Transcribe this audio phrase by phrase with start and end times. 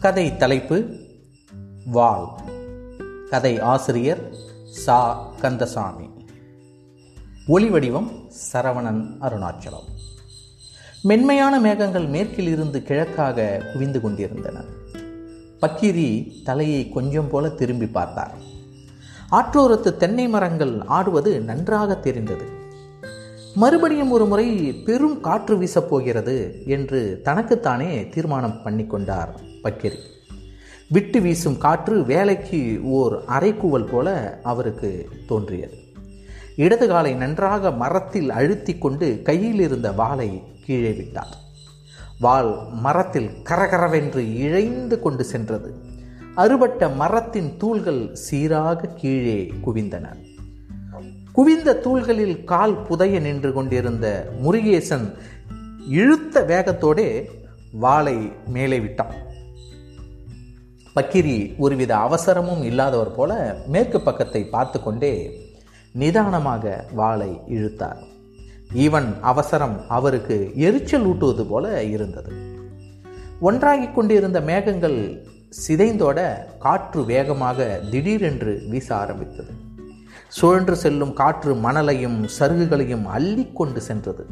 [0.00, 0.96] கதை தலைப்பு
[1.86, 2.26] வாள்.
[3.30, 4.30] கதை ஆசிரியர்
[4.70, 5.28] சா.
[5.40, 6.08] கந்தசாமி.
[7.46, 8.10] ஒளி வடிவம்
[8.52, 9.88] சரவணன் அருணாச்சலம்.
[11.02, 14.60] மென்மையான மேகங்கள் மேற்கில் இருந்து கிழக்காக குவிந்து கொண்டிருந்தன.
[15.60, 18.34] பக்கிரி தலையை கொஞ்சம் போல திரும்பி பார்த்தார்.
[19.30, 22.44] ஆற்றோரத்து தென்னை மரங்கள் ஆடுவது நன்றாக தெரிந்தது.
[23.54, 29.98] மறுபடியும் ஒரு முறை பெரும் காற்று வீசப் போகிறது என்று தனக்குத்தானே தீர்மானம் பண்ணிக்கொண்டார் கொண்டார் பக்கிரி.
[30.88, 35.76] விட்டு வீசும் காற்று வேலைக்கு ஓர் அரைக்கூவல் போல அவருக்கு தோன்றியது.
[36.56, 41.36] இடது காலை நன்றாக மரத்தில் அழுத்தி கொண்டு கையில் இருந்த வாளை கீழே விட்டார்.
[42.20, 45.74] வாள் மரத்தில் கரகரவென்று இழைந்து கொண்டு சென்றது.
[46.34, 50.06] அறுபட்ட மரத்தின் தூள்கள் சீராக கீழே குவிந்தன.
[51.32, 55.14] குவிந்த தூள்களில் கால் புதைய நின்று கொண்டிருந்த முருகேசன்
[55.88, 57.24] இழுத்த வேகத்தோடே
[57.72, 59.26] வாளை மேலே விட்டான்.
[60.98, 63.32] பக்கிரி ஒருவித அவசரமும் இல்லாதவர் போல
[63.66, 65.14] மேற்கு பக்கத்தை பார்த்து கொண்டே
[65.92, 68.00] நிதானமாக வாளை இழுத்தார்.
[68.74, 72.32] ஈவன் அவசரம் அவருக்கு எரிச்சல் ஊட்டுவது போல இருந்தது.
[73.40, 75.26] ஒன்றாகிக் கொண்டிருந்த மேகங்கள்
[75.60, 76.18] சிதைந்தோட
[76.58, 79.52] காற்று வேகமாக திடீரென்று வீச ஆரம்பித்தது.
[80.28, 84.26] சுழன்று செல்லும் காற்று மணலையும் சருகுகளையும் அள்ளி கொண்டு சென்றது.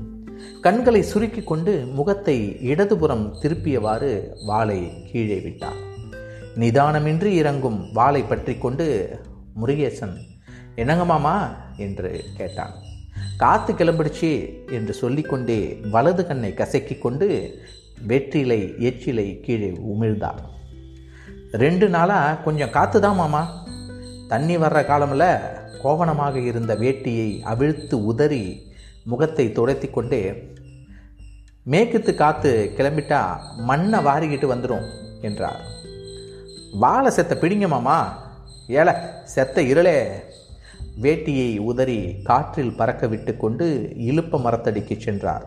[0.61, 4.13] கண்களை சுருக்கி கொண்டு முகத்தை இடதுபுறம் திருப்பியவாறு
[4.47, 4.81] வாளை
[5.13, 5.81] கீழே விட்டார்.
[6.61, 8.87] நிதானமின்றி இறங்கும் வாளை பற்றி கொண்டு
[9.61, 10.15] முருகேசன்
[10.75, 11.55] என்னங்க மாமா?
[11.77, 12.75] என்று கேட்டான்.
[13.37, 14.31] காத்து கிளம்பிடுச்சு
[14.71, 17.29] என்று சொல்லிக்கொண்டே வலது கண்ணை கசக்கி கொண்டு
[18.07, 20.41] வெற்றிலை எச்சிலை கீழே உமிழ்ந்தார்.
[21.53, 23.43] ரெண்டு நாளாக கொஞ்சம் காத்து தான் மாமா.
[24.29, 25.29] தண்ணி வர்ற காலமில்
[25.83, 28.45] கோவணமாக இருந்த வேட்டியை அவிழ்த்து உதறி
[29.05, 30.23] முகத்தை துடைத்தி கொண்டே
[31.63, 33.21] மேற்குத்து காத்து கிளம்பிட்டா
[33.57, 34.87] மண்ணை வாரிக்கிட்டு வந்துடும்
[35.21, 35.63] என்றார்.
[36.79, 37.99] வாழை செத்த பிடிங்க மாமா.
[38.69, 38.95] ஏல
[39.25, 40.07] செத்த இருளே.
[41.03, 45.47] வேட்டியை உதறி காற்றில் பறக்க விட்டு கொண்டு இழுப்ப மரத்தடிக்கு சென்றார்.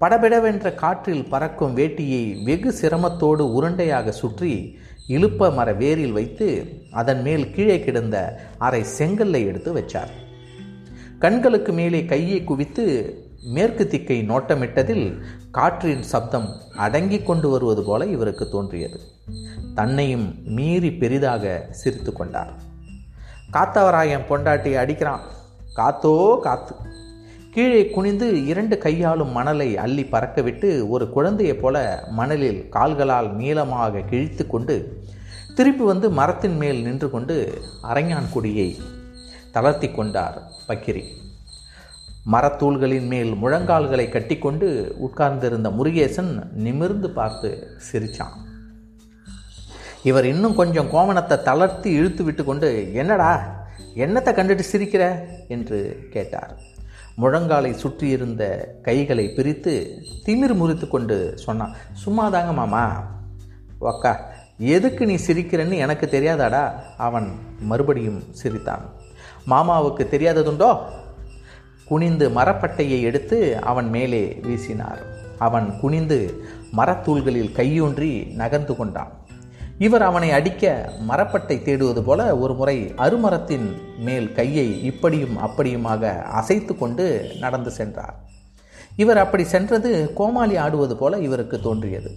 [0.00, 4.78] படபெடவென்ற காற்றில் பறக்கும் வேட்டியை வெகு சிரமத்தோடு உருண்டையாக சுற்றி
[5.08, 10.12] இழுப்ப மர வேரில் வைத்து அதன் மேல் கீழே கிடந்த அரை செங்கல்லை எடுத்து வச்சார்.
[11.18, 15.20] கண்களுக்கு மேலே கையை குவித்து மேற்கு திக்கை நோட்டமிட்டதில்
[15.50, 19.00] காற்றின் சப்தம் அடங்கி கொண்டு வருவது போல இவருக்கு தோன்றியது.
[19.78, 22.52] தன்னையும் மீறி பெரிதாக சிரித்து கொண்டார்.
[23.52, 25.24] காத்தவராயன் பொண்டாட்டி அடிக்கிறான்.
[25.76, 26.74] காத்தோ காத்து.
[27.52, 34.74] கீழே குனிந்து இரண்டு கையாலும் மணலை அள்ளி பறக்கவிட்டு ஒரு குழந்தையைப் போல மணலில் கால்களால் நீளமாக கிழித்து கொண்டு
[35.54, 37.36] திருப்பி வந்து மரத்தின் மேல் நின்று கொண்டு
[37.82, 38.68] அரைஞான் கொடியை
[39.52, 40.38] தளர்த்தி கொண்டார்
[40.68, 41.04] பக்கிரி.
[42.32, 44.68] மரத்தூள்களின் மேல் முழங்கால்களை கட்டிக்கொண்டு
[44.98, 46.32] உட்கார்ந்திருந்த முருகேசன்
[46.66, 48.46] நிமிர்ந்து பார்த்து சிரித்தான்
[50.02, 53.56] இவர் இன்னும் கொஞ்சம் கோமணத்தை தளர்த்தி இழுத்து விட்டு கொண்டு என்னடா
[53.94, 55.20] என்னத்தை கண்டுட்டு சிரிக்கிற?
[55.48, 56.58] என்று கேட்டார்.
[57.20, 63.06] முழங்காலை சுற்றியிருந்த கைகளை பிரித்து திமிர் முறித்து கொண்டு சொன்னான் சும்மா தாங்க மாமா
[63.80, 64.16] ஒக்கா
[64.58, 66.72] எதுக்கு நீ சிரிக்கிறன்னு எனக்கு தெரியாதாடா?
[66.96, 68.92] அவன் மறுபடியும் சிரித்தான்.
[69.46, 70.78] மாமாவுக்கு தெரியாததுண்டோ?
[71.84, 75.02] குனிந்து மரப்பட்டையை எடுத்து அவன் மேலே வீசினார்.
[75.38, 76.44] அவன் குனிந்து
[76.76, 79.17] மரத்தூள்களில் கையூன்றி நகர்ந்து கொண்டான்.
[79.78, 87.30] இவர் அவனை அடிக்க மரப்பட்டை தேடுவது போல ஒரு முறை அருமரத்தின் மேல் கையை இப்படியும் அப்படியுமாக அசைத்து கொண்டு
[87.40, 88.14] நடந்து சென்றார்.
[88.96, 92.10] இவர் அப்படி சென்றது கோமாளி ஆடுவது போல இவருக்கு தோன்றியது.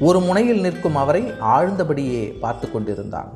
[0.00, 3.32] ஒரு முனையில் நிற்கும் அவரை ஆழ்ந்தபடியே பார்த்து கொண்டிருந்தான்.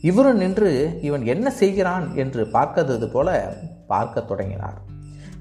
[0.00, 2.14] இவரும் நின்று இவன் என்ன செய்கிறான்?
[2.14, 4.80] என்று பார்க்கிறது போல பார்க்க தொடங்கினார்.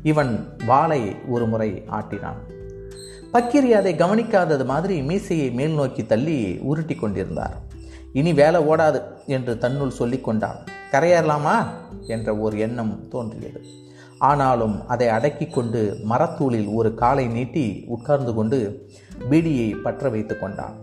[0.04, 2.61] இவன் வாளை ஒரு முறை ஆட்டினான்.
[3.34, 7.62] பக்கிரி அதை கவனிக்காதது மாதிரி மீசையை மேல் நோக்கி தள்ளி உருட்டி கொண்டிருந்தார்.
[8.14, 10.56] இனி வேலை ஓடாது என்று தன்னுள் சொல்லி கொண்டான்.
[10.92, 11.68] கரையேறலாமா?
[12.08, 13.64] என்ற ஒரு எண்ணம் தோன்றியது.
[14.18, 18.90] ஆனாலும் அதை அடக்கி கொண்டு மரத்தூளில் ஒரு காலை நீட்டி உட்கார்ந்து கொண்டு
[19.30, 20.76] பீடியை பற்ற வைத்து கொண்டான்.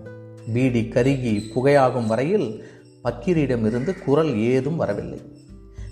[0.52, 2.64] பீடி கருகி புகையாகும் வரையில்
[3.04, 5.20] பக்கீரிடமிருந்து குரல் ஏதும் வரவில்லை.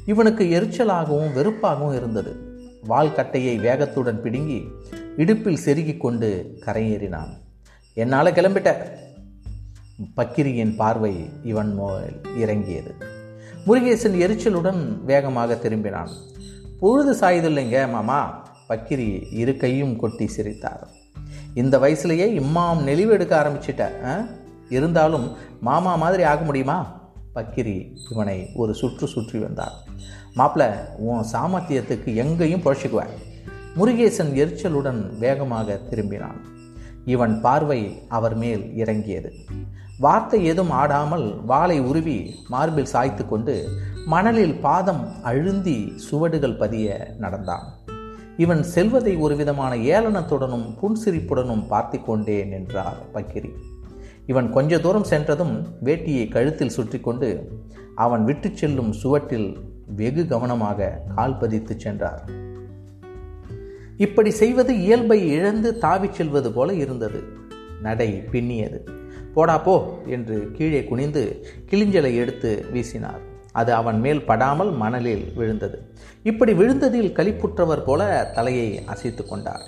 [0.06, 2.36] இவனுக்கு எரிச்சலாகவும் வெறுப்பாகவும் இருந்தது.
[2.88, 4.68] வால்கட்டையை வேகத்துடன் பிடுங்கி
[5.16, 7.28] இடுப்பில் செருகி கொண்டு கரையேறினான்.
[7.94, 8.74] என்னால் கிளம்பிட்ட.
[10.16, 12.94] பக்கிரியின் பார்வை இவன் மேல் இறங்கியது.
[13.66, 16.08] முருகேசன் எரிச்சலுடன் வேகமாக திரும்பினான்.
[16.80, 18.48] பொழுது சாயுதில்லைங்க மாமா.
[18.68, 20.88] பக்கிரி இரு கையும் கொட்டி சிரித்தார்.
[21.54, 23.90] இந்த வயசுலேயே இம்மாம் நெளிவெடுக்க ஆரம்பிச்சிட்ட
[24.68, 27.10] இருந்தாலும் மாமா மாதிரி ஆக முடியுமா?
[27.34, 29.74] பக்கிரி இவனை ஒரு சுற்று சுற்றி வந்தார்.
[30.36, 33.35] மாப்பிள்ள உன் சாமர்த்தியத்துக்கு எங்கேயும் புழைச்சிக்குவேன்.
[33.78, 36.38] முருகேசன் எரிச்சலுடன் வேகமாக திரும்பினான்.
[37.04, 39.30] இவன் பார்வை அவர் மேல் இறங்கியது.
[40.04, 42.16] வார்த்தை ஏதும் ஆடாமல் வாளை உருவி
[42.52, 43.54] மார்பில் சாய்த்து கொண்டு
[44.06, 45.76] மணலில் பாதம் அழுந்தி
[46.06, 47.66] சுவடுகள் பதிய நடந்தான்.
[48.36, 53.52] இவன் செல்வதை ஒரு விதமான ஏளனத்துடனும் புன்சிரிப்புடனும் பார்த்து கொண்டே நின்றார் பக்கிரி.
[54.26, 55.54] இவன் கொஞ்ச தூரம் சென்றதும்
[55.88, 57.30] வேட்டியை கழுத்தில் சுற்றி கொண்டு
[57.94, 59.48] அவன் விட்டு செல்லும் சுவட்டில்
[60.00, 62.22] வெகு கவனமாக கால் பதித்து சென்றார்.
[63.96, 67.22] இப்படி செய்வது இயல்பை இழந்து தாவிச் செல்வது போல இருந்தது.
[67.82, 68.78] நடை பின்னியது.
[69.36, 73.20] போடாப்போ என்று கீழே குனிந்து கிளிஞ்சலை எடுத்து வீசினார்.
[73.52, 75.82] அது அவன் மேல் படாமல் மணலில் விழுந்தது.
[76.22, 79.62] இப்படி விழுந்ததில் களிப்புற்றவர் போல தலையை அசைத்து கொண்டார்.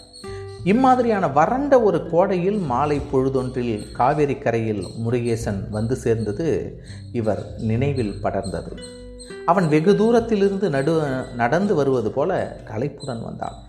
[0.64, 6.81] இம்மாதிரியான வறண்ட ஒரு கோடையில் மாலை பொழுதொன்றில் காவேரி கரையில் முருகேசன் வந்து சேர்ந்தது
[7.12, 8.78] இவர் நினைவில் படர்ந்தது.
[9.46, 13.66] அவன் வெகு தூரத்திலிருந்து நடு நடந்து வருவது போல களைப்புடன் வந்தான்.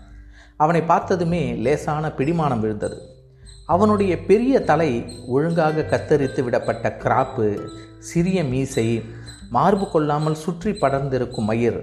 [0.62, 2.96] அவனை பார்த்ததுமே லேசான பிடிமானம் விழுந்தது.
[3.74, 4.90] அவனுடைய பெரிய தலை
[5.34, 7.46] ஒழுங்காக கத்தரித்து விடப்பட்ட கிராப்பு
[8.08, 8.86] சிறிய மீசை
[9.56, 11.78] மார்பு கொள்ளாமல் சுற்றி படர்ந்திருக்கும் மயிர்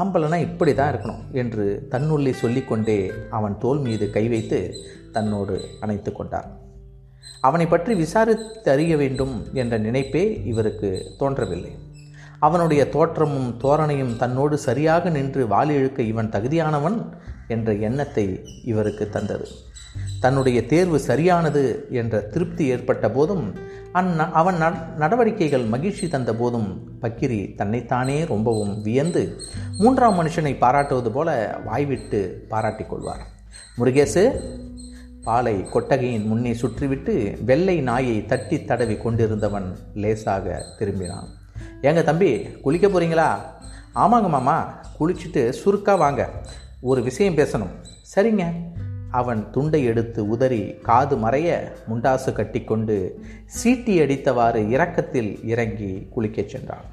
[0.00, 2.98] ஆம்பளனா இப்படி தான் இருக்கணும் என்று தன்னுள்ளே சொல்லிக்கொண்டே
[3.38, 4.58] அவன் தோல் மீது கை வைத்து
[5.16, 6.48] தன்னோடு அணைத்து கொண்டார்
[7.40, 11.72] அவனை பற்றி விசாரித்து அறிய வேண்டும் என்ற நினைப்பே இவருக்கு தோன்றவில்லை.
[12.46, 16.98] அவனுடைய தோற்றமும் தோரணையும் தன்னோடு சரியாக நின்று வாலி இழுக்க இவன் தகுதியானவன்
[17.48, 18.26] என்ற எண்ணத்தை
[18.64, 19.46] இவருக்கு தந்தது.
[20.20, 23.54] தன்னுடைய தேர்வு சரியானது என்ற திருப்தி ஏற்பட்ட போதும்
[23.92, 24.56] அந் அவன்
[24.98, 29.36] நடவடிக்கைகள் மகிழ்ச்சி தந்த போதும் பக்கிரி தன்னைத்தானே ரொம்பவும் வியந்து
[29.78, 33.20] மூன்றாம் மனுஷனை பாராட்டுவது போல வாய்விட்டு பாராட்டிக் கொள்வார்.
[33.78, 34.40] முருகேசு
[35.24, 41.28] பாலை கொட்டகையின் முன்னே சுற்றிவிட்டு வெள்ளை நாயை தட்டி தடவி கொண்டிருந்தவன் லேசாக திரும்பினான்.
[41.82, 43.28] ஏங்க தம்பி குளிக்க போகிறீங்களா
[43.94, 46.30] ஆமாங்க மாமா குளிச்சுட்டு சுருக்கா வாங்க.
[46.86, 47.74] ஒரு விஷயம் பேசணும்.
[48.16, 48.44] சரிங்க.
[49.10, 56.84] அவன் துண்டை எடுத்து உதறி காது மறைய முண்டாசு கட்டிக்கொண்டு சீட்டி அடித்தவாறு இறக்கத்தில் இறங்கி குளிக்கச் சென்றான்.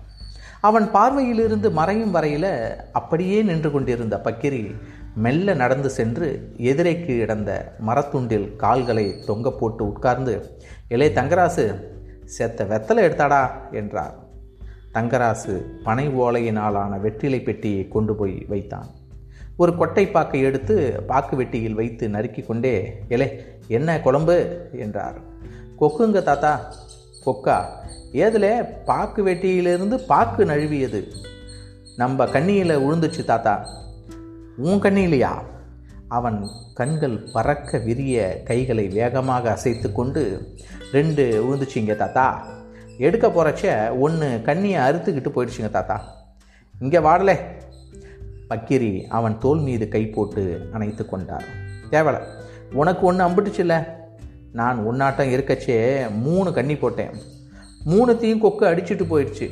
[0.61, 4.75] அவன் பார்வையிலிருந்து மறையும் வரையில் அப்படியே நின்று கொண்டிருந்த பக்கிரி
[5.15, 10.57] மெல்ல நடந்து சென்று எதிரைக்கு இடந்த மரத்துண்டில் கால்களை தொங்க போட்டு உட்கார்ந்து
[10.87, 11.75] இளைய தங்கராசு
[12.25, 14.15] செத்த வெத்தலை எடுத்தாடா என்றார்.
[14.93, 18.99] தங்கராசு பனை ஓலையினாலான வெற்றிலை பெட்டியை கொண்டு போய் வைத்தான்.
[19.57, 24.67] ஒரு கொட்டை பாக்கை எடுத்து பாக்கு வெட்டியில் வைத்து நறுக்கி கொண்டே எலே என்ன குழம்பு?
[24.79, 25.19] என்றார்.
[25.79, 26.73] கொக்குங்க தாத்தா.
[27.25, 27.65] கொக்கா.
[28.13, 31.11] ஏதில் பாக்கு வெட்டியிலிருந்து பாக்கு நழுவியது.
[31.97, 33.67] நம்ம கண்ணியில் உழுந்துச்சு தாத்தா.
[34.57, 35.31] உன் கண்ணியிலையா
[36.07, 40.55] அவன் கண்கள் பறக்க விரிய கைகளை வேகமாக அசைத்து கொண்டு
[40.91, 42.47] ரெண்டு உழுந்துச்சிங்க தாத்தா.
[42.97, 46.15] எடுக்க போகிறச்ச ஒன்று கண்ணியை அறுத்துக்கிட்டு போயிடுச்சுங்க தாத்தா.
[46.79, 47.37] இங்கே வாடலை.
[48.51, 51.43] பக்கிரி அவன் தோல் மீது கை போட்டு அணைத்து கொண்டார்
[51.91, 52.21] தேவலை
[52.73, 53.85] உனக்கு ஒன்று அம்பிட்டுச்சுல்ல
[54.51, 57.13] நான் உன்னாட்டம் இருக்கச்சே மூணு கண்ணி போட்டேன்.
[57.85, 59.49] மூணுத்தையும் கொக்கு அடிச்சுட்டு போயிடுச்சு.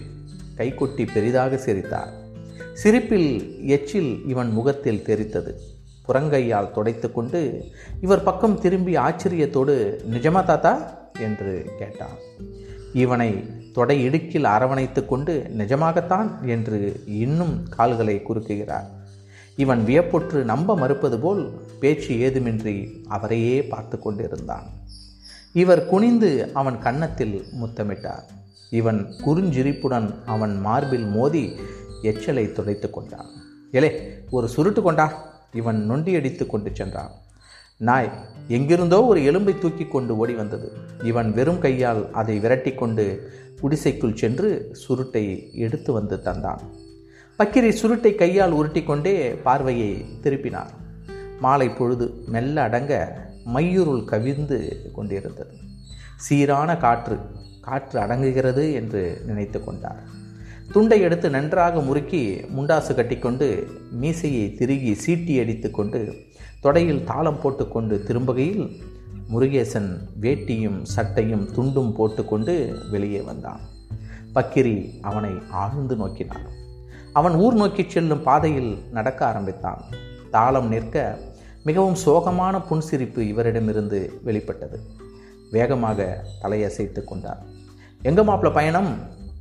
[0.55, 2.13] கைக்குட்டி பெரிதாக சிரித்தார்
[2.73, 5.53] சிரிப்பில் எச்சில் இவன் முகத்தில் தெரித்தது.
[6.07, 7.65] புறங்கையால் துடைத்து கொண்டு
[8.01, 10.97] இவர் பக்கம் திரும்பி ஆச்சரியத்தோடு நிஜமா தாத்தா?
[11.19, 12.17] என்று கேட்டான்.
[12.93, 13.43] இவனை
[13.73, 18.87] தொடை இடுக்கில் அரவணைத்து கொண்டு நிஜமாகத்தான் என்று இன்னும் கால்களை குறுக்குகிறார்.
[19.55, 21.41] இவன் வியப்புற்று நம்ப மறுப்பது போல்
[21.79, 22.75] பேச்சு ஏதுமின்றி
[23.07, 24.67] அவரையே பார்த்து கொண்டிருந்தான்.
[25.53, 28.25] இவர் குனிந்து அவன் கன்னத்தில் முத்தமிட்டார்.
[28.69, 31.55] இவன் குறுஞ்சிரிப்புடன் அவன் மார்பில் மோதி
[32.01, 33.29] எச்சலை துடைத்து கொண்டான்.
[33.71, 33.89] எலே
[34.29, 35.07] ஒரு சுருட்டு கொண்டா?
[35.53, 37.11] இவன் நொண்டியடித்து கொண்டு சென்றான்.
[37.77, 38.09] நாய்
[38.47, 40.71] எங்கிருந்தோ ஒரு எலும்பை தூக்கி கொண்டு ஓடி வந்தது.
[41.03, 46.59] இவன் வெறும் கையால் அதை விரட்டி கொண்டு குடிசைக்குள் சென்று சுருட்டை எடுத்து வந்து தந்தான்.
[47.39, 50.71] பக்கிரி சுருட்டை கையால் உருட்டி கொண்டே பார்வையை திருப்பினார்.
[51.39, 53.21] மாலை பொழுது மெல்ல அடங்க
[53.53, 55.53] மையுருள் கவிழ்ந்து கொண்டிருந்தது.
[56.15, 57.17] சீரான காற்று
[57.61, 60.17] காற்று அடங்குகிறது என்று நினைத்து கொண்டார்.
[60.71, 66.15] துண்டை எடுத்து நன்றாக முறுக்கி முண்டாசு கட்டிக்கொண்டு மீசையை திருகி சீட்டி அடித்து கொண்டு
[66.63, 68.81] தொடையில் தாளம் போட்டுக்கொண்டு திரும்புகையில்
[69.33, 73.59] முருகேசன் வேட்டியும் சட்டையும் துண்டும் போட்டுக்கொண்டு வெளியே வந்தான்.
[74.35, 76.45] பக்கிரி அவனை ஆழ்ந்து நோக்கினான்.
[77.13, 79.81] அவன் ஊர் நோக்கி செல்லும் பாதையில் நடக்க ஆரம்பித்தான்.
[80.31, 81.19] தாளம் நிற்க
[81.63, 84.79] மிகவும் சோகமான புன்சிரிப்பு இவரிடமிருந்து வெளிப்பட்டது.
[85.51, 87.43] வேகமாக தலையசைத்து கொண்டார்
[88.01, 88.97] எங்க மாப்பிள பயணம்?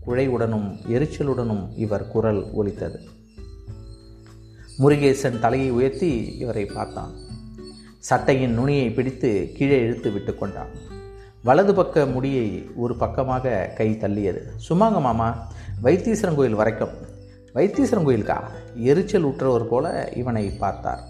[0.06, 3.00] குழையுடனும் எரிச்சலுடனும் இவர் குரல் ஒலித்தது.
[4.78, 7.27] முருகேசன் தலையை உயர்த்தி இவரை பார்த்தான்.
[8.08, 10.70] சட்டையின் நுனியை பிடித்து கீழே இழுத்து விட்டு கொண்டான்.
[11.42, 12.46] வலது பக்க முடியை
[12.76, 14.40] ஒரு பக்கமாக கை தள்ளியது.
[14.68, 15.26] சும்மாங்க மாமா
[15.82, 16.94] வைத்தீஸ்வரன் கோயில் வரைக்கும்.
[17.54, 18.50] வைத்தீஸ்வரன் கோயிலுக்கா?
[18.74, 21.02] எரிச்சல் உற்றவர் போல இவனை பார்த்தார்.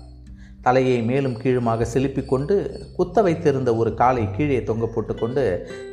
[0.63, 2.55] தலையை மேலும் கீழுமாக செலுப்பி கொண்டு
[2.97, 5.45] குத்த வைத்திருந்த ஒரு காலை கீழே தொங்க போட்டுக்கொண்டு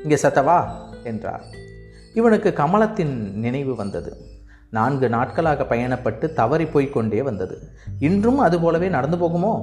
[0.04, 0.60] இங்கே சத்தவா
[1.04, 1.44] என்றார்.
[2.14, 4.14] இவனுக்கு கமலத்தின் நினைவு வந்தது.
[4.72, 7.58] நான்கு நாட்களாக பயணப்பட்டு தவறி போய்க் கொண்டே வந்தது.
[8.00, 9.54] இன்றும் அதுபோலவே நடந்து போகுமோ?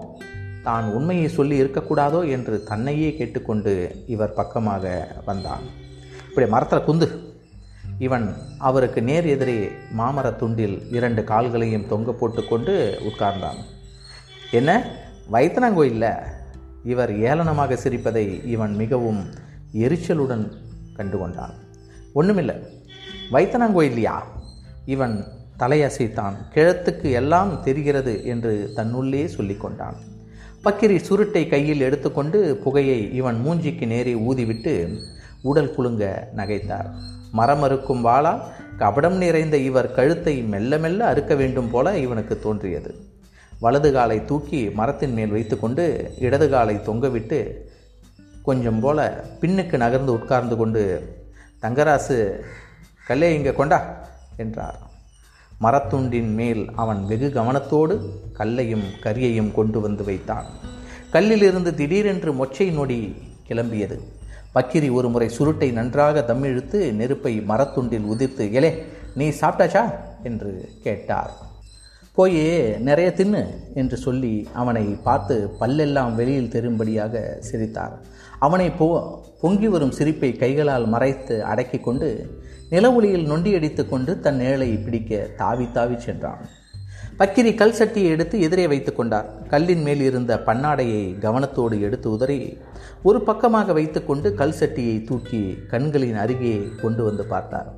[0.62, 5.62] தான் உண்மையை சொல்லி இருக்கக்கூடாதோ என்று தன்னையே கேட்டுக்கொண்டு இவர் பக்கமாக வந்தான்.
[6.28, 7.30] இப்படி மரத்தில் குந்து.
[7.98, 13.56] இவன் அவருக்கு நேர் எதிரே மாமர துண்டில் இரண்டு கால்களையும் தொங்க போட்டுக்கொண்டு உட்கார்ந்தான்.
[14.50, 14.90] என்ன?
[15.32, 16.22] வைத்தனங்கோயில்ல?
[16.84, 19.26] இவர் ஏளனமாக சிரிப்பதை இவன் மிகவும்
[19.74, 20.52] எரிச்சலுடன்
[20.96, 21.52] கண்டுகொண்டான்.
[22.12, 22.56] ஒன்றுமில்லை
[23.32, 24.22] வைத்தனங்கோயில்லையா?
[24.86, 25.24] இவன்
[25.58, 26.34] தலையசைத்தான்.
[26.54, 29.96] கிழத்துக்கு எல்லாம் தெரிகிறது என்று தன்னுள்ளே சொல்லிக்கொண்டான்.
[30.64, 34.74] பக்கிரி சுருட்டை கையில் எடுத்துக்கொண்டு புகையை இவன் மூஞ்சிக்கு நேரே ஊதிவிட்டு
[35.42, 36.04] உடல் குலுங்க
[36.36, 36.88] நகைத்தார்.
[37.38, 38.32] மரமறுக்கும் வாளா
[38.78, 42.92] கபடம் நிறைந்த இவர் கழுத்தை மெல்ல மெல்ல அறுக்க வேண்டும் போல இவனுக்கு தோன்றியது.
[43.60, 47.40] வலது காலை தூக்கி மரத்தின் மேல் வைத்துக்கொண்டு இடது காலை தொங்கவிட்டு
[48.42, 50.82] கொஞ்சம் போல பின்னுக்கு நகர்ந்து உட்கார்ந்து கொண்டு
[51.62, 52.18] தங்கராசு
[53.08, 53.80] கல்லே இங்கே கொண்டா
[54.36, 54.78] என்றார்.
[55.62, 58.00] மரத்துண்டின் மேல் அவன் வெகு கவனத்தோடு
[58.32, 60.44] கல்லையும் கரியையும் கொண்டு வந்து வைத்தான்.
[61.10, 63.14] கல்லிலிருந்து திடீரென்று மொச்சை நொடி
[63.48, 63.98] கிளம்பியது.
[64.54, 68.82] பக்கிரி ஒரு முறை சுருட்டை நன்றாக தம்மிழுத்து நெருப்பை மரத்துண்டில் உதிர்த்து எலே
[69.14, 69.94] நீ சாப்பிட்டாச்சா?
[70.22, 71.30] என்று கேட்டார்.
[72.14, 72.40] போய்
[72.78, 77.98] நிறைய தின்னு என்று சொல்லி அவனை பார்த்து பல்லெல்லாம் வெளியில் தெரும்படியாக சிரித்தார்.
[78.38, 82.08] அவனை பொ பொங்கி வரும் சிரிப்பை கைகளால் மறைத்து அடக்கி கொண்டு
[82.72, 86.42] நிலவொளியில் நொண்டியடித்து கொண்டு தன் நிழலை பிடிக்க தாவி தாவி சென்றான்.
[87.18, 89.46] பக்கிரி கல் சட்டியை எடுத்து எதிரே வைத்து கொண்டார்.
[89.46, 92.58] கல்லின் மேல் இருந்த பன்னாடையை கவனத்தோடு எடுத்து உதறி
[93.02, 97.68] ஒரு பக்கமாக வைத்துக்கொண்டு கல் சட்டியை தூக்கி கண்களின் அருகே கொண்டு வந்து பார்த்தார்.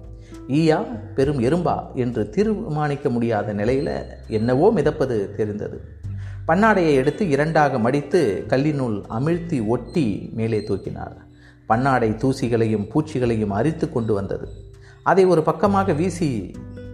[0.49, 0.79] ஈயா
[1.15, 3.95] பெரும் எறும்பா என்று தீர்மானிக்க முடியாத நிலையில்
[4.29, 5.81] என்னவோ மிதப்பது தெரிந்தது.
[6.49, 11.17] பன்னாடையை எடுத்து இரண்டாக மடித்து கல்லினுள் அமிழ்த்தி ஒட்டி மேலே தூக்கினார்.
[11.69, 14.64] பன்னாடை தூசிகளையும் பூச்சிகளையும் அரித்து கொண்டு வந்தது.
[15.11, 16.29] அதை ஒரு பக்கமாக வீசி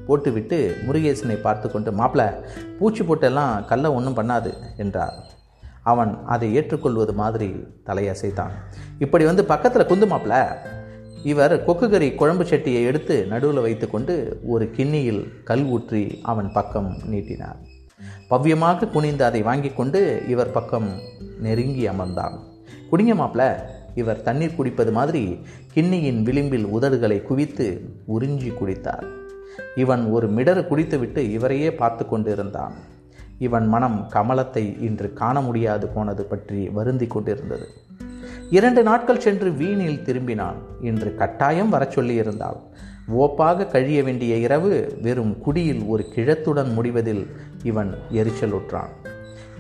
[0.07, 2.23] போட்டுவிட்டு முருகேசனை பார்த்து கொண்டு மாப்பிள
[2.79, 5.17] பூச்சி போட்டெல்லாம் கல்லை ஒன்றும் பண்ணாது என்றார்.
[5.83, 7.51] அவன் அதை ஏற்றுக்கொள்வது மாதிரி
[7.87, 8.55] தலையசைத்தான்.
[8.99, 10.35] இப்படி வந்து பக்கத்தில் குந்து மாப்பிள.
[11.23, 14.15] இவர் கொக்குகறி குழம்பு சட்டியை எடுத்து நடுவில் வைத்துக்கொண்டு
[14.47, 17.59] ஒரு கிண்ணியில் கல் ஊற்றி அவன் பக்கம் நீட்டினார்.
[18.31, 20.89] பவ்யமாக குனிந்து அதை வாங்கி கொண்டு இவர் பக்கம்
[21.47, 22.37] நெருங்கி அமர்ந்தான்.
[22.91, 23.43] குடிங்க மாப்பிள.
[24.01, 25.23] இவர் தண்ணீர் குடிப்பது மாதிரி
[25.75, 27.67] கிண்ணியின் விளிம்பில் உதடுகளை குவித்து
[28.15, 29.07] உறிஞ்சி குடித்தார்.
[29.75, 32.75] இவன் ஒரு மிடறு குடித்துவிட்டு இவரையே பார்த்து கொண்டிருந்தான்.
[33.39, 37.69] இவன் மனம் கமலத்தை இன்று காண முடியாது போனது பற்றி வருந்தி கொண்டிருந்தது.
[38.51, 40.59] இரண்டு நாட்கள் சென்று வீணில் திரும்பினான்.
[40.83, 42.61] இன்று கட்டாயம் வரச் சொல்லியிருந்தாள்.
[43.19, 47.25] ஓப்பாக கழிய வேண்டிய இரவு வெறும் குடியில் ஒரு கிழத்துடன் முடிவதில்
[47.71, 48.93] இவன் எரிச்சலுற்றான்.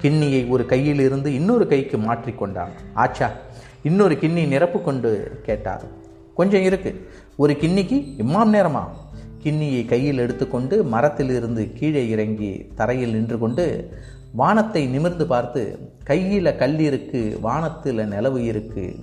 [0.02, 3.28] கிண்ணியை ஒரு கையில் இருந்து இன்னொரு கைக்கு மாற்றிக்கொண்டான் ஆச்சா
[3.82, 5.84] இன்னொரு கிண்ணி நிரப்பு கொண்டு கேட்டார்.
[6.34, 7.08] கொஞ்சம் இருக்கு.
[7.36, 8.84] ஒரு கிண்ணிக்கு இம்மாம் நேரமா
[9.44, 13.64] கிண்ணியை கையில் எடுத்துக்கொண்டு மரத்திலிருந்து கீழே இறங்கி தரையில் நின்று கொண்டு
[14.32, 15.62] வானத்தை நிமிர்ந்து பார்த்து
[16.04, 18.98] கையில் கல் இருக்கு வானத்தில் நிலவு இருக்கு.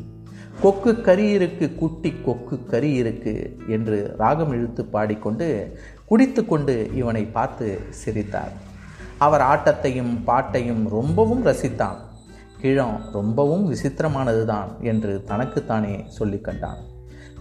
[0.62, 3.34] கொக்கு கறி இருக்கு குட்டி கொக்கு கறி இருக்கு
[3.68, 8.54] என்று ராகம் இழுத்து பாடிக்கொண்டு குடித்து கொண்டு இவனை பார்த்து சிரித்தார்.
[9.18, 12.00] அவர் ஆட்டத்தையும் பாட்டையும் ரொம்பவும் ரசித்தான்.
[12.60, 16.78] கிழம் ரொம்பவும் விசித்திரமானதுதான் என்று தனக்குத்தானே சொல்லி கண்டான்.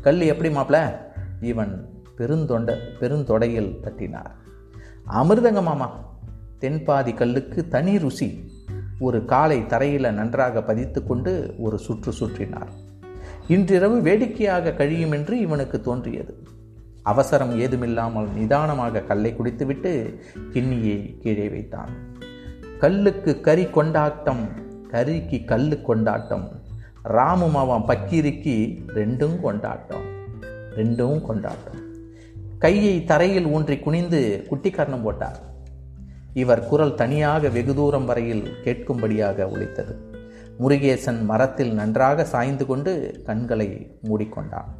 [0.02, 0.96] கல் எப்படி மாப்பிள
[1.40, 4.32] இவன் பெருந்தொண்ட பெருந்தொடையில் தட்டினார்.
[5.11, 5.88] அமிர்தங்க மாமா
[6.61, 8.52] தென்பாதி கல்லுக்கு தனி ருசி.
[8.99, 12.73] ஒரு காலை தரையில் நன்றாக பதித்து கொண்டு ஒரு சுற்று சுற்றினார்.
[13.49, 16.42] இன்றிரவு வேடிக்கையாக கழியும் என்று இவனுக்கு தோன்றியது.
[17.02, 20.20] அவசரம் ஏதுமில்லாமல் நிதானமாக கல்லை குடித்துவிட்டு
[20.52, 21.90] கிண்ணியை கீழே வைத்தான்.
[22.78, 24.64] கல்லுக்கு கறி கொண்டாட்டம்
[24.96, 26.50] கறிக்கு கல்லு கொண்டாட்டம்.
[27.04, 30.06] ராமும் அவன் பக்கீரிக்கு ரெண்டும் கொண்டாட்டம்.
[30.76, 31.80] ரெண்டும் கொண்டாட்டம்.
[32.58, 35.40] கையை தரையில் ஊன்றி குனிந்து குட்டிக்கரணம் போட்டார்.
[36.34, 39.94] இவர் குரல் தனியாக வெகு தூரம் வரையில் கேட்கும்படியாக ஒழித்தது
[40.60, 44.70] முருகேசன் மரத்தில் நன்றாக சாய்ந்து கொண்டு கண்களை மூடிக்கொண்டான்.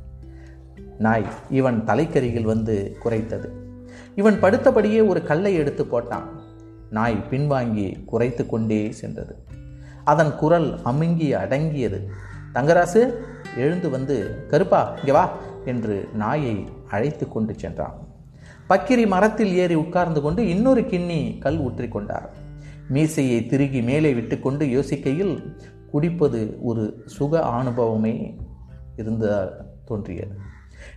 [0.99, 3.49] நாய் இவன் தலைக்கரியில் வந்து குறைத்தது
[4.14, 6.28] இவன் படுத்தபடியே ஒரு கல்லை எடுத்து போட்டான்.
[6.90, 9.44] நாய் பின்வாங்கி குறைத்து கொண்டே சென்றது.
[10.10, 11.98] அதன் குரல் அமுங்கி அடங்கியது.
[12.54, 13.00] தங்கராசு
[13.62, 14.16] எழுந்து வந்து
[14.50, 15.25] கருப்பா இங்கே வா
[15.64, 16.56] என்று நாயை
[16.90, 17.96] அழைத்து கொண்டு சென்றான்.
[18.70, 22.26] பக்கிரி மரத்தில் ஏறி உட்கார்ந்து கொண்டு இன்னொரு கிண்ணி கல் ஊற்றி கொண்டார்.
[22.88, 25.34] மீசையை திருகி மேலே விட்டுக்கொண்டு யோசிக்கையில்
[25.92, 28.14] குடிப்பது ஒரு சுக அனுபவமே
[28.96, 29.26] இருந்த
[29.84, 30.34] தோன்றியது.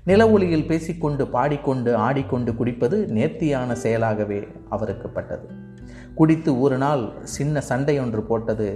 [0.03, 4.39] நில ஒளியில் பேசிக்கொண்டு பாடிக்கொண்டு ஆடிக்கொண்டு குடிப்பது நேர்த்தியான செயலாகவே
[4.69, 5.47] அவருக்கு பட்டது.
[6.15, 7.03] குடித்து ஒரு நாள்
[7.35, 8.67] சின்ன சண்டை ஒன்று போட்டது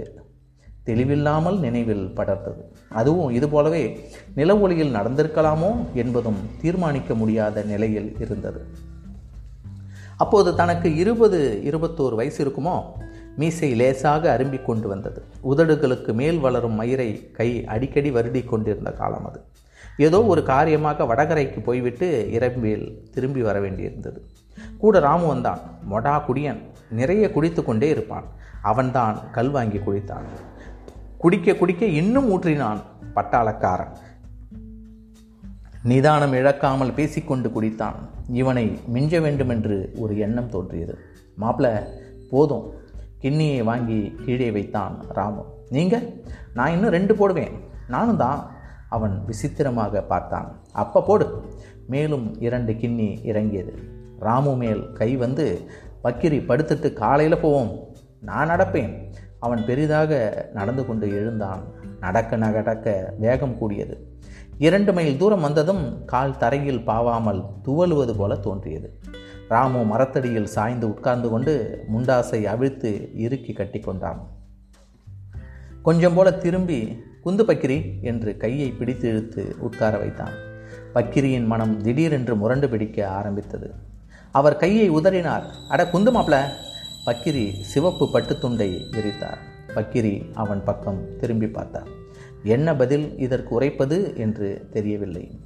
[0.86, 8.66] தெளிவில்லாமல் நினைவில் படர்ந்தது அதுவும் இது போலவே நில ஒளியில் நடந்திருக்கலாமோ என்பதும் தீர்மானிக்க முடியாத நிலையில் இருந்தது.
[10.16, 12.82] அப்போது தனக்கு இருபது இருபத்தோரு வயசு இருக்குமோ?
[13.36, 15.24] மீசை லேசாக அரும்பி கொண்டு வந்தது.
[15.50, 19.40] உதடுகளுக்கு மேல் வளரும் மயிரை கை அடிக்கடி வருடி கொண்டிருந்த காலம் அது.
[19.96, 24.18] ஏதோ ஒரு காரியமாக வடகரைக்கு போய்விட்டு இரம்பில் திரும்பி வர வேண்டியிருந்தது.
[24.78, 25.58] கூட ராமு வந்தான்.
[25.90, 26.60] மொடா குடியன்.
[26.90, 28.24] நிறைய குடித்து கொண்டே இருப்பான்.
[28.62, 30.26] அவன்தான் கல் வாங்கி குடித்தான்.
[31.24, 32.78] குடிக்க குடிக்க இன்னும் ஊற்றினான்
[33.14, 33.88] பட்டாளக்காரன்.
[35.82, 37.94] நிதானம் இழக்காமல் பேசிக்கொண்டு குடித்தான்.
[38.28, 40.98] இவனை மிஞ்ச வேண்டுமென்று ஒரு எண்ணம் தோன்றியது.
[41.40, 41.84] மாப்பிள்ள
[42.30, 42.74] போதும்.
[43.22, 45.44] கிண்ணியை வாங்கி கீழே வைத்தான் ராமு.
[45.68, 47.52] நீங்கள் நான் இன்னும் ரெண்டு போடுவேன்.
[47.88, 48.50] நானும் தான்.
[48.88, 50.60] அவன் விசித்திரமாக பார்த்தான்.
[50.72, 51.42] அப்போ போடு.
[51.86, 53.78] மேலும் இரண்டு கிண்ணி இறங்கியது.
[54.18, 55.70] ராமு மேல் கை வந்து
[56.04, 57.78] பக்கிரி படுத்துட்டு காலையில் போவோம்.
[58.20, 59.12] நான் நடப்பேன்.
[59.44, 60.10] அவன் பெரிதாக
[60.52, 61.62] நடந்து கொண்டு எழுந்தான்.
[62.00, 63.96] நடக்க நடக்க வேகம் கூடியது.
[64.58, 68.98] இரண்டு மைல் தூரம் வந்ததும் கால் தரையில் பாவாமல் துவலுவது போல தோன்றியது.
[69.48, 74.20] ராமு மரத்தடியில் சாய்ந்து உட்கார்ந்து கொண்டு முண்டாசை அவிழ்த்து இறுக்கி கட்டி கொண்டான்.
[75.82, 76.80] கொஞ்சம் போல திரும்பி
[77.24, 80.34] குந்து பக்கிரி என்று கையை பிடித்து இழுத்து உட்கார வைத்தான்.
[80.94, 83.74] பக்கிரியின் மனம் திடீரென்று முரண்டு பிடிக்க ஆரம்பித்தது.
[84.32, 86.34] அவர் கையை உதறினார் அட குந்து மாப்ள
[87.06, 89.38] பக்கிரி சிவப்பு பட்டுத்துண்டை விரித்தார்.
[89.74, 91.86] பக்கிரி அவன் பக்கம் திரும்பி பார்த்தார்.
[92.42, 95.40] என்ன பதில் இதற்கு உரைப்பது என்று தெரியவில்லை.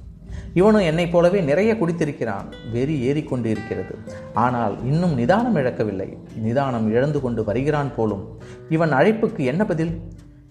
[0.53, 2.45] இவனும் என்னைப் போலவே நிறைய குடித்திருக்கிறான்.
[2.71, 3.95] வெறி ஏறிக்கொண்டு இருக்கிறது
[4.33, 6.17] ஆனால் இன்னும் நிதானம் இழக்கவில்லை.
[6.35, 8.39] நிதானம் இழந்து கொண்டு வருகிறான் போலும்.
[8.69, 10.01] இவன் அழைப்புக்கு என்ன பதில்?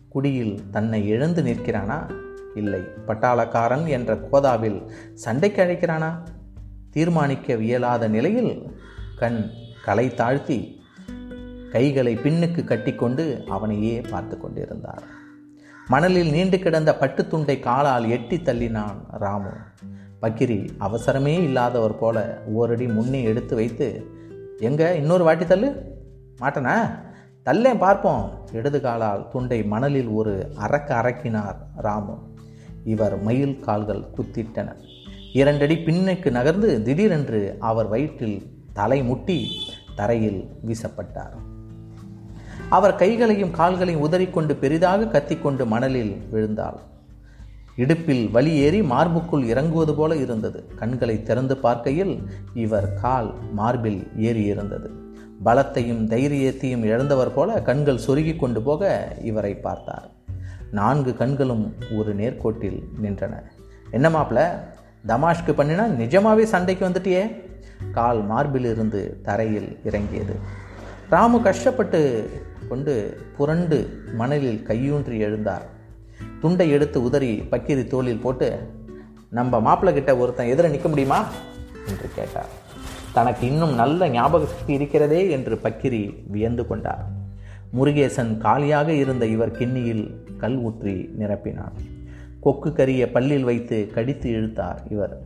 [0.08, 2.10] குடியில் தன்னை இழந்து நிற்கிறானா?
[2.54, 2.80] இல்லை.
[3.06, 6.14] பட்டாளக்காரன் என்ற கோதாவில் சண்டைக்கு அழைக்கிறானா?
[6.90, 8.70] தீர்மானிக்க இயலாத நிலையில்
[9.16, 9.50] கண்
[9.84, 10.77] களை தாழ்த்தி
[11.70, 15.02] கைகளை பின்னுக்கு கட்டிக்கொண்டு அவனையே பார்த்து கொண்டிருந்தார்
[15.88, 19.50] மணலில் நீண்டு கிடந்த பட்டுத்துண்டை காலால் எட்டி தள்ளினான் ராமு.
[20.22, 24.06] பக்கிரி அவசரமே இல்லாதவர் போல ஓரடி முன்னே எடுத்து வைத்து
[24.58, 25.74] எங்க இன்னொரு வாட்டி தள்ளு.
[26.40, 26.98] மாட்டனா?
[27.44, 28.46] தல்லேன் பார்ப்போம்.
[28.52, 32.18] இடது காலால் துண்டை மணலில் ஒரு அறக்க அறக்கினார் ராமு.
[32.84, 34.74] இவர் மயில் கால்கள் குத்திட்டன.
[35.32, 38.42] இரண்டடி பின்னுக்கு நகர்ந்து திடீரென்று அவர் வயிற்றில்
[38.72, 39.50] தலை முட்டி
[39.96, 41.56] தரையில் வீசப்பட்டார்.
[42.70, 46.78] அவர் கைகளையும் கால்களையும் உதறிக்கொண்டு பெரிதாக கத்திக்கொண்டு மணலில் விழுந்தாள்.
[47.76, 50.60] இடுப்பில் வலி ஏறி மார்புக்குள் இறங்குவது போல இருந்தது.
[50.74, 52.14] கண்களை திறந்து பார்க்கையில்
[52.54, 54.90] இவர் கால் மார்பில் ஏறி இருந்தது
[55.44, 60.08] பலத்தையும் தைரியத்தையும் இழந்தவர் போல கண்கள் சொருகி கொண்டு போக இவரை பார்த்தார்.
[60.70, 63.42] நான்கு கண்களும் ஒரு நேர்கோட்டில் நின்றன.
[63.90, 64.38] என்ன மாப்பிள
[65.06, 67.22] தமாஷ்க்கு பண்ணினா நிஜமாவே சண்டைக்கு வந்துட்டியே?
[67.90, 70.34] கால் மார்பில் இருந்து தரையில் இறங்கியது.
[71.10, 72.30] ராமு கஷ்டப்பட்டு
[72.68, 75.66] கொண்டு புரண்டு மணலில் கையூன்றி எழுந்தார்.
[76.40, 78.58] துண்டை எடுத்து உதறி பக்கிரி தோளில் போட்டு
[79.30, 81.26] நம்ம மாப்பிள்ளை கிட்ட ஒருத்தன் எதிர நிற்க முடியுமா?
[81.88, 82.48] என்று கேட்டார்.
[83.12, 87.06] தனக்கு இன்னும் நல்ல ஞாபக சக்தி இருக்கிறதே என்று பக்கிரி வியந்து கொண்டார்.
[87.72, 91.72] முருகேசன் காலியாக இருந்த இவர் கிண்ணியில் கல் ஊற்றி நிரப்பினார்.
[92.40, 95.20] கொக்கு கரிய பல்லில் வைத்து கடித்து இழுத்தார் இவர்.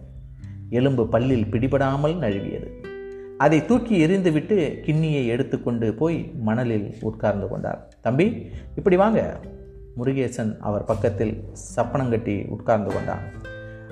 [0.70, 2.91] எலும்பு பல்லில் பிடிபடாமல் நழுவியது.
[3.38, 7.88] அதை தூக்கி எறிந்துவிட்டு கிண்ணியை எடுத்துக்கொண்டு போய் மணலில் உட்கார்ந்து கொண்டார்.
[8.00, 9.40] தம்பி இப்படி வாங்க.
[9.96, 11.44] முருகேசன் அவர் பக்கத்தில்
[11.76, 13.24] சப்பனங்கட்டி உட்கார்ந்து கொண்டான்.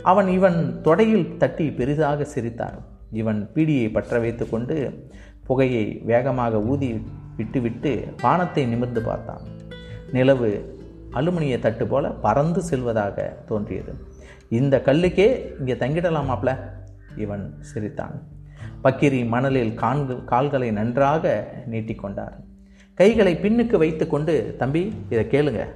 [0.02, 2.78] அவன் இவன் தொடையில் தட்டி பெரிதாக சிரித்தார்
[3.12, 5.06] இவன் பீடியை பற்ற வைத்து கொண்டு
[5.46, 7.00] புகையை வேகமாக ஊதி
[7.36, 9.40] விட்டுவிட்டு வானத்தை நிமிர்ந்து பார்த்தான்.
[10.12, 10.78] நிலவு
[11.12, 13.94] அலுமினிய தட்டு போல பறந்து செல்வதாக தோன்றியது.
[14.48, 16.58] இந்த கல்லுக்கே இங்கே தங்கிடலாமாப்ல
[17.16, 18.28] இவன் சிரித்தான்.
[18.84, 22.32] பக்கிரி மணலில் கான்கள் கால்களை நன்றாக நீட்டிக்கொண்டார்.
[22.94, 25.66] கைகளை பின்னுக்கு வைத்து கொண்டு தம்பி இதை கேளுங்க.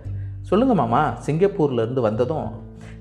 [0.43, 2.51] சொல்லுங்க மாமா சிங்கப்பூர்லேருந்து வந்ததும்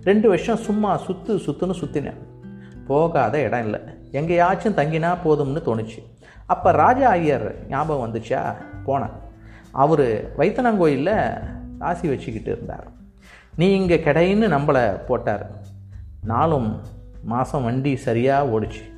[0.03, 2.21] ரெண்டு வருஷம் சும்மா சுற்று சுற்றுன்னு சுற்றினேன்
[2.87, 3.79] போகாத இடம் இல்லை.
[4.11, 6.03] எங்கேயாச்சும் தங்கினா போதும்னு தோணுச்சு.
[6.45, 8.55] அப்போ ராஜா ஐயர் ஞாபகம் வந்துச்சா?
[8.85, 9.11] போனேன்.
[9.71, 11.41] அவர் வைத்தனங்கோயிலில்
[11.79, 12.91] ராசி வச்சுக்கிட்டு இருந்தார்.
[13.55, 15.49] நீ இங்கே கிடைன்னு நம்மளை போட்டார்.
[16.23, 16.81] நாலும்
[17.23, 18.92] மாதம் வண்டி சரியாக ஓடிச்சு.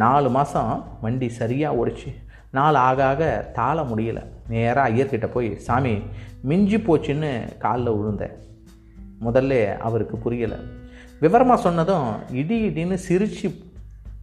[0.00, 2.10] நாலு மாதம் வண்டி சரியாக ஓடிச்சு.
[2.50, 4.20] நாள் ஆக ஆக தாள முடியல.
[4.48, 6.02] நேராக ஐயர்கிட்ட போய் சாமி
[6.42, 8.34] மிஞ்சி போச்சுன்னு காலில் விழுந்தேன்
[9.24, 10.58] முதல்ல அவருக்கு புரியலை.
[11.20, 13.48] விவரமாக சொன்னதும் இடி இடின்னு சிரிச்சு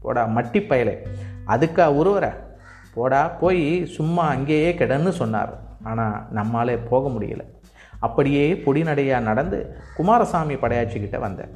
[0.02, 0.96] போடா மட்டி பயலை.
[1.48, 2.26] அதுக்கா உருவர
[2.94, 5.54] போடா போய் சும்மா அங்கேயே கிடன்னு சொன்னார்.
[5.84, 7.44] ஆனால் நம்மாலே போக முடியல.
[8.00, 9.60] அப்படியே பொடிநடையாக நடந்து
[9.96, 11.52] குமாரசாமி படையாச்சிக்கிட்ட வந்தேன்.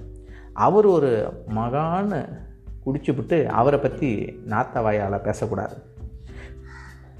[0.53, 1.11] அவர் ஒரு
[1.55, 2.21] மகான்னு
[2.87, 4.15] குடிச்சுவிட்டு அவரை பற்றி
[4.49, 5.75] நாத்த வாயால் பேசக்கூடாது.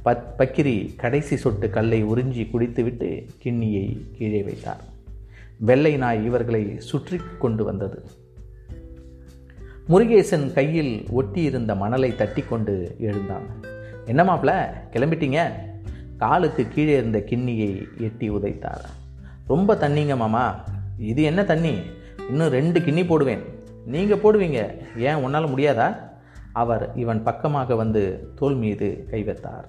[0.06, 4.84] பத் பக்கிரி கடைசி சொட்டு கல்லை உறிஞ்சி குடித்துவிட்டு கிண்ணியை கீழே வைத்தார்.
[5.58, 8.04] வெள்ளை நாய் இவர்களை சுற்றி கொண்டு வந்தது.
[9.90, 13.46] முருகேசன் கையில் ஒட்டியிருந்த மணலை தட்டி கொண்டு எழுந்தான்.
[14.06, 15.52] என்ன மாப்பிள கிளம்பிட்டீங்க?
[16.18, 18.86] காலுக்கு கீழே இருந்த கிண்ணியை எட்டி உதைத்தார்.
[19.48, 20.64] ரொம்ப தண்ணிங்க மாமா.
[20.98, 21.80] இது என்ன தண்ணி?
[22.30, 23.57] இன்னும் ரெண்டு கிண்ணி போடுவேன்.
[23.94, 24.60] நீங்கள் போடுவீங்க.
[24.96, 25.88] ஏன் உன்னால் முடியாதா?
[26.54, 29.68] அவர் இவன் பக்கமாக வந்து தோல் மீது கை வைத்தார்.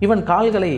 [0.00, 0.72] இவன் கால்களை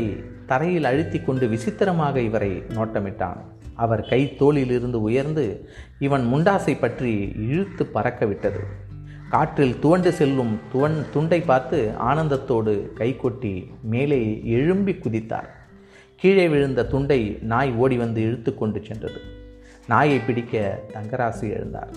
[0.47, 3.41] தரையில் அழுத்தி கொண்டு விசித்திரமாக இவரை நோட்டமிட்டான்.
[3.75, 5.45] அவர் கை தோளிலிருந்து உயர்ந்து
[5.99, 8.63] இவன் முண்டாசை பற்றி இழுத்து பறக்க விட்டது
[9.31, 15.51] காற்றில் துவண்டு செல்லும் துவன் துண்டை பார்த்து ஆனந்தத்தோடு கை கொட்டி மேலே எழும்பி குதித்தார்.
[16.17, 17.21] கீழே விழுந்த துண்டை
[17.53, 19.21] நாய் ஓடி வந்து இழுத்து கொண்டு சென்றது.
[19.89, 21.95] நாயை பிடிக்க தங்கராசு எழுந்தார்.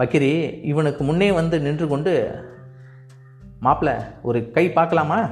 [0.00, 2.42] பக்கிரி இவனுக்கு முன்னே வந்து நின்று கொண்டு
[3.62, 5.30] மாப்பிள்ள ஒரு கை பார்க்கலாமா?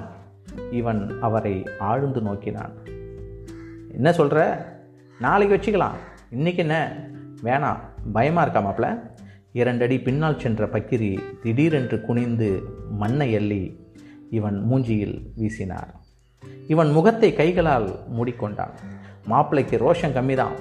[0.70, 2.72] இவன் அவரை ஆழ்ந்து நோக்கினான்.
[3.92, 4.40] என்ன சொல்கிற
[5.20, 5.96] நாளைக்கு வச்சுக்கலாம்.
[6.36, 6.96] இன்றைக்கி என்ன?
[7.42, 7.78] வேணாம்
[8.12, 9.10] பயமாக இருக்கா மாப்பிள்ள
[9.52, 13.80] இரண்டடி பின்னால் சென்ற பக்கிரி திடீரென்று குனிந்து மண்ணை எள்ளி
[14.30, 15.94] இவன் மூஞ்சியில் வீசினார்.
[16.66, 18.74] இவன் முகத்தை கைகளால் மூடிக்கொண்டான்.
[19.24, 20.56] மாப்பிள்ளைக்கு ரோஷம் கம்மிதான்.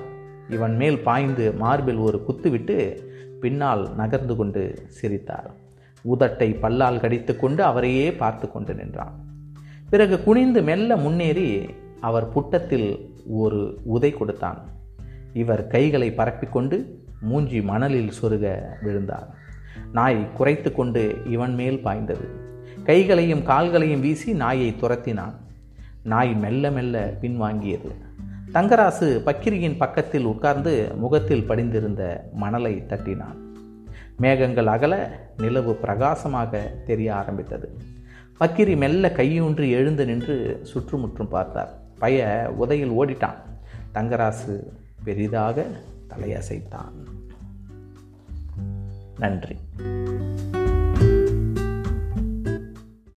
[0.49, 3.05] இவன் மேல் பாய்ந்து மார்பில் ஒரு குத்துவிட்டு
[3.39, 5.51] பின்னால் நகர்ந்து கொண்டு சிரித்தார்.
[6.01, 9.25] உதட்டை பல்லால் கடித்து கொண்டு அவரையே பார்த்து கொண்டு நின்றான்.
[9.89, 11.69] பிறகு குனிந்து மெல்ல முன்னேறி
[12.01, 14.65] அவர் புட்டத்தில் ஒரு உதை கொடுத்தான்.
[15.33, 16.85] இவர் கைகளை பரப்பிக்கொண்டு
[17.21, 19.35] மூஞ்சி மணலில் சொருக விழுந்தார்.
[19.91, 22.29] நாய் குறைத்து கொண்டு இவன் மேல் பாய்ந்தது.
[22.83, 25.33] கைகளையும் கால்களையும் வீசி நாயை துரத்தினான்.
[26.03, 27.91] நாய் மெல்ல மெல்ல பின்வாங்கியது.
[28.53, 33.37] தங்கராசு பக்கிரியின் பக்கத்தில் உட்கார்ந்து முகத்தில் படிந்திருந்த மணலை தட்டினான்.
[34.17, 37.77] மேகங்கள் அகல நிலவு பிரகாசமாக தெரிய ஆரம்பித்தது.
[38.39, 41.79] பக்கிரி மெல்ல கையூன்றி எழுந்து நின்று சுற்றுமுற்றும் பார்த்தார்.
[41.99, 43.37] பைய உதையில் ஓடிட்டான்.
[43.93, 44.63] தங்கராசு
[45.03, 45.65] பெரிதாக
[46.09, 47.05] தலையசைத்தான்.
[49.17, 49.55] நன்றி.